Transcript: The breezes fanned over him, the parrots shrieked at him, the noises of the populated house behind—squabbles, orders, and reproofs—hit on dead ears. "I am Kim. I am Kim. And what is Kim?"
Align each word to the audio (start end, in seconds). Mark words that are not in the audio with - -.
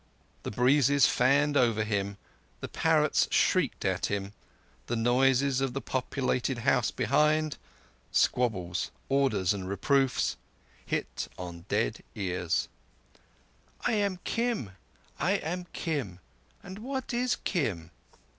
The 0.41 0.49
breezes 0.49 1.05
fanned 1.05 1.55
over 1.55 1.83
him, 1.83 2.17
the 2.59 2.67
parrots 2.67 3.27
shrieked 3.29 3.85
at 3.85 4.07
him, 4.07 4.33
the 4.87 4.95
noises 4.95 5.61
of 5.61 5.73
the 5.73 5.79
populated 5.79 6.57
house 6.57 6.89
behind—squabbles, 6.89 8.89
orders, 9.09 9.53
and 9.53 9.69
reproofs—hit 9.69 11.27
on 11.37 11.65
dead 11.69 12.03
ears. 12.15 12.67
"I 13.81 13.91
am 13.91 14.17
Kim. 14.23 14.71
I 15.19 15.33
am 15.33 15.67
Kim. 15.71 16.17
And 16.63 16.79
what 16.79 17.13
is 17.13 17.35
Kim?" 17.35 17.91